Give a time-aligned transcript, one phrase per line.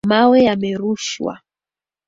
[0.09, 1.33] Mawe yamerushwa.